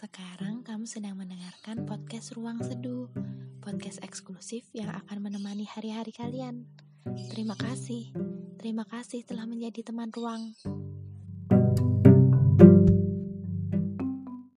[0.00, 3.12] Sekarang kamu sedang mendengarkan podcast Ruang Seduh,
[3.60, 6.64] podcast eksklusif yang akan menemani hari-hari kalian.
[7.28, 8.08] Terima kasih,
[8.56, 10.56] terima kasih telah menjadi teman ruang.